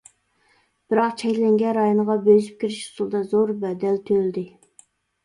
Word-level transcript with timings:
بىراق 0.93 1.11
چەكلەنگەن 1.21 1.75
رايونغا 1.77 2.15
بۆسۈپ 2.29 2.55
كىرىش 2.63 2.79
ئۇسۇلىدا 2.87 3.21
زور 3.35 3.53
بەدەل 3.65 4.01
تۆلىدى. 4.09 4.45